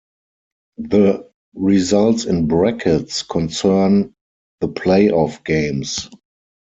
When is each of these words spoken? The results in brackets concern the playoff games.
The 0.79 1.29
results 1.53 2.25
in 2.25 2.47
brackets 2.47 3.21
concern 3.21 4.15
the 4.59 4.67
playoff 4.67 5.45
games. 5.45 6.09